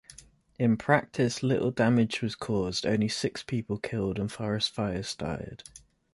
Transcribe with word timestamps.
In 0.57 0.77
practice 0.77 1.43
little 1.43 1.69
damage 1.69 2.23
was 2.23 2.33
caused, 2.33 2.87
only 2.87 3.07
six 3.07 3.43
people 3.43 3.77
killed 3.77 4.17
and 4.17 4.31
forest 4.31 4.71
fires 4.71 5.07
started. 5.07 5.61